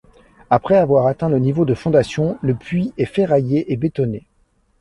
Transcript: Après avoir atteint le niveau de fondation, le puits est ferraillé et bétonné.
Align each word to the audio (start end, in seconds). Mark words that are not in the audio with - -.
Après 0.49 0.77
avoir 0.77 1.05
atteint 1.05 1.29
le 1.29 1.37
niveau 1.37 1.63
de 1.63 1.75
fondation, 1.75 2.39
le 2.41 2.55
puits 2.55 2.91
est 2.97 3.05
ferraillé 3.05 3.71
et 3.71 3.77
bétonné. 3.77 4.25